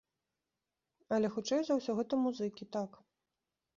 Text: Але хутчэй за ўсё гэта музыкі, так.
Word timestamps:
Але 1.17 1.27
хутчэй 1.37 1.61
за 1.67 1.73
ўсё 1.81 1.91
гэта 1.99 2.13
музыкі, 2.25 2.63
так. 2.77 2.91